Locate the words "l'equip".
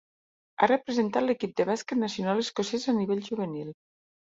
1.27-1.53